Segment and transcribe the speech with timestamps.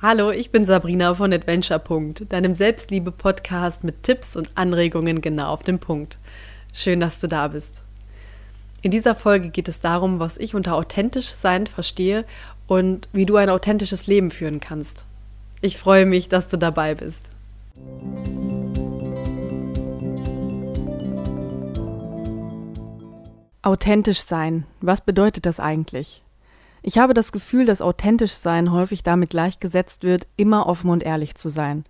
[0.00, 1.82] Hallo, ich bin Sabrina von Adventure.
[2.28, 6.18] deinem Selbstliebe-Podcast mit Tipps und Anregungen genau auf den Punkt.
[6.72, 7.82] Schön, dass du da bist.
[8.80, 12.24] In dieser Folge geht es darum, was ich unter authentisch sein verstehe
[12.68, 15.04] und wie du ein authentisches Leben führen kannst.
[15.62, 17.32] Ich freue mich, dass du dabei bist.
[23.62, 24.64] Authentisch sein.
[24.80, 26.22] Was bedeutet das eigentlich?
[26.82, 31.34] Ich habe das Gefühl, dass authentisch sein häufig damit gleichgesetzt wird, immer offen und ehrlich
[31.34, 31.84] zu sein.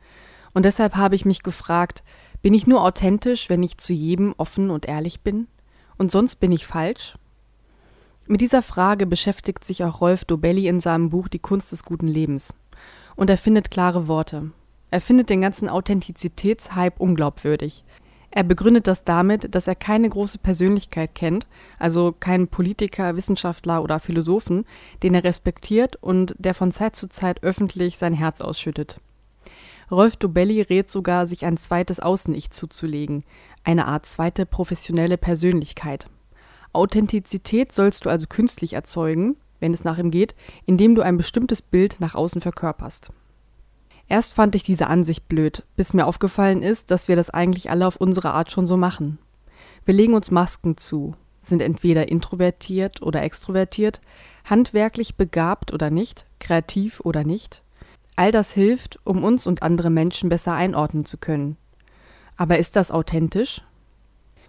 [0.54, 2.02] Und deshalb habe ich mich gefragt,
[2.42, 5.48] bin ich nur authentisch, wenn ich zu jedem offen und ehrlich bin?
[5.98, 7.16] Und sonst bin ich falsch?
[8.26, 12.08] Mit dieser Frage beschäftigt sich auch Rolf Dobelli in seinem Buch Die Kunst des guten
[12.08, 12.54] Lebens.
[13.16, 14.52] Und er findet klare Worte.
[14.90, 17.84] Er findet den ganzen Authentizitätshype unglaubwürdig.
[18.30, 21.46] Er begründet das damit, dass er keine große Persönlichkeit kennt,
[21.78, 24.66] also keinen Politiker, Wissenschaftler oder Philosophen,
[25.02, 29.00] den er respektiert und der von Zeit zu Zeit öffentlich sein Herz ausschüttet.
[29.90, 33.24] Rolf Dobelli rät sogar, sich ein zweites Außen-Ich zuzulegen,
[33.64, 36.06] eine Art zweite professionelle Persönlichkeit.
[36.74, 40.34] Authentizität sollst du also künstlich erzeugen, wenn es nach ihm geht,
[40.66, 43.10] indem du ein bestimmtes Bild nach außen verkörperst.
[44.08, 47.86] Erst fand ich diese Ansicht blöd, bis mir aufgefallen ist, dass wir das eigentlich alle
[47.86, 49.18] auf unsere Art schon so machen.
[49.84, 54.00] Wir legen uns Masken zu, sind entweder introvertiert oder extrovertiert,
[54.44, 57.62] handwerklich begabt oder nicht, kreativ oder nicht.
[58.16, 61.56] All das hilft, um uns und andere Menschen besser einordnen zu können.
[62.36, 63.62] Aber ist das authentisch?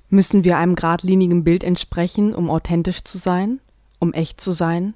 [0.09, 3.59] Müssen wir einem geradlinigen Bild entsprechen, um authentisch zu sein,
[3.99, 4.93] um echt zu sein?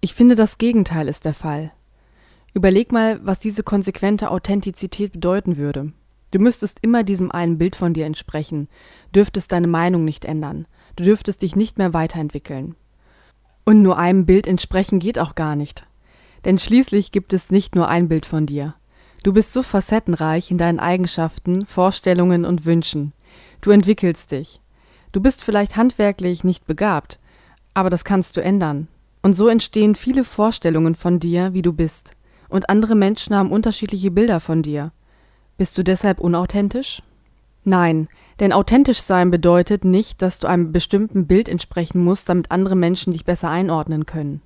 [0.00, 1.72] Ich finde, das Gegenteil ist der Fall.
[2.56, 5.92] Überleg mal, was diese konsequente Authentizität bedeuten würde.
[6.30, 8.68] Du müsstest immer diesem einen Bild von dir entsprechen,
[9.14, 12.74] dürftest deine Meinung nicht ändern, du dürftest dich nicht mehr weiterentwickeln.
[13.66, 15.86] Und nur einem Bild entsprechen geht auch gar nicht.
[16.46, 18.74] Denn schließlich gibt es nicht nur ein Bild von dir.
[19.22, 23.12] Du bist so facettenreich in deinen Eigenschaften, Vorstellungen und Wünschen.
[23.60, 24.62] Du entwickelst dich.
[25.12, 27.18] Du bist vielleicht handwerklich nicht begabt,
[27.74, 28.88] aber das kannst du ändern.
[29.20, 32.16] Und so entstehen viele Vorstellungen von dir, wie du bist
[32.48, 34.92] und andere Menschen haben unterschiedliche Bilder von dir.
[35.56, 37.02] Bist du deshalb unauthentisch?
[37.64, 38.08] Nein,
[38.38, 43.12] denn authentisch sein bedeutet nicht, dass du einem bestimmten Bild entsprechen musst, damit andere Menschen
[43.12, 44.40] dich besser einordnen können.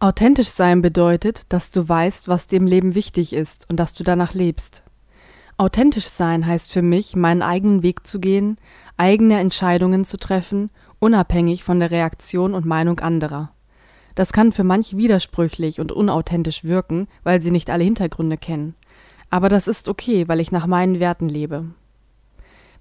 [0.00, 4.02] Authentisch sein bedeutet, dass du weißt, was dir im Leben wichtig ist und dass du
[4.04, 4.82] danach lebst.
[5.56, 8.56] Authentisch sein heißt für mich, meinen eigenen Weg zu gehen,
[8.96, 13.52] eigene Entscheidungen zu treffen, unabhängig von der Reaktion und Meinung anderer.
[14.14, 18.74] Das kann für manche widersprüchlich und unauthentisch wirken, weil sie nicht alle Hintergründe kennen.
[19.30, 21.66] Aber das ist okay, weil ich nach meinen Werten lebe.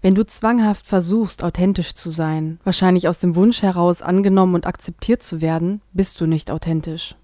[0.02, 5.22] Wenn du zwanghaft versuchst, authentisch zu sein, wahrscheinlich aus dem Wunsch heraus angenommen und akzeptiert
[5.22, 7.16] zu werden, bist du nicht authentisch.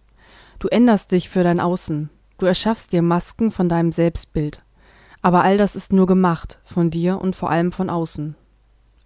[0.59, 4.62] Du änderst dich für dein Außen, du erschaffst dir Masken von deinem Selbstbild.
[5.24, 8.35] Aber all das ist nur gemacht, von dir und vor allem von außen.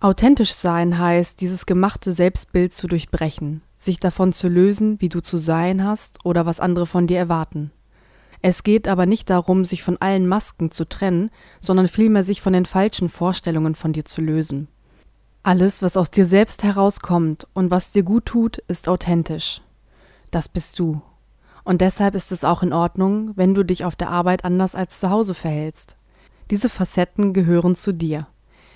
[0.01, 5.37] Authentisch sein heißt, dieses gemachte Selbstbild zu durchbrechen, sich davon zu lösen, wie du zu
[5.37, 7.71] sein hast oder was andere von dir erwarten.
[8.43, 12.53] Es geht aber nicht darum, sich von allen Masken zu trennen, sondern vielmehr sich von
[12.53, 14.67] den falschen Vorstellungen von dir zu lösen.
[15.43, 19.61] Alles, was aus dir selbst herauskommt und was dir gut tut, ist authentisch.
[20.29, 21.01] Das bist du.
[21.63, 24.99] Und deshalb ist es auch in Ordnung, wenn du dich auf der Arbeit anders als
[24.99, 25.97] zu Hause verhältst.
[26.49, 28.27] Diese Facetten gehören zu dir.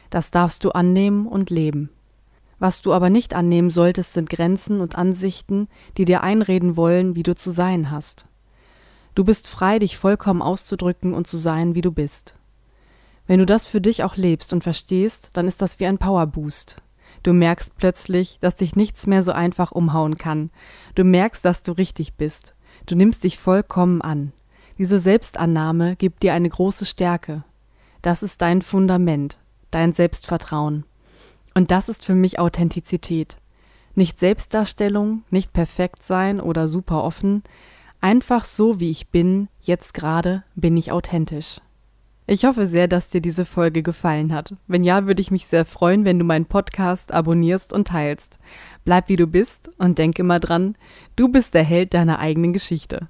[0.09, 1.89] Das darfst du annehmen und leben.
[2.65, 5.67] Was du aber nicht annehmen solltest, sind Grenzen und Ansichten,
[5.97, 8.25] die dir einreden wollen, wie du zu sein hast.
[9.13, 12.33] Du bist frei, dich vollkommen auszudrücken und zu sein, wie du bist.
[13.27, 16.77] Wenn du das für dich auch lebst und verstehst, dann ist das wie ein Powerboost.
[17.21, 20.49] Du merkst plötzlich, dass dich nichts mehr so einfach umhauen kann.
[20.95, 22.55] Du merkst, dass du richtig bist.
[22.87, 24.31] Du nimmst dich vollkommen an.
[24.79, 27.43] Diese Selbstannahme gibt dir eine große Stärke.
[28.01, 29.37] Das ist dein Fundament,
[29.69, 30.83] dein Selbstvertrauen.
[31.55, 33.37] Und das ist für mich Authentizität.
[33.95, 37.43] Nicht Selbstdarstellung, nicht perfekt sein oder super offen,
[38.01, 41.61] einfach so wie ich bin, jetzt gerade bin ich authentisch.
[42.27, 44.55] Ich hoffe sehr, dass dir diese Folge gefallen hat.
[44.67, 48.39] Wenn ja, würde ich mich sehr freuen, wenn du meinen Podcast abonnierst und teilst.
[48.83, 50.75] Bleib wie du bist und denk immer dran,
[51.15, 53.07] du bist der Held deiner eigenen Geschichte.